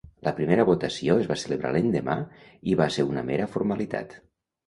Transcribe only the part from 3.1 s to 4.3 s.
mera formalitat.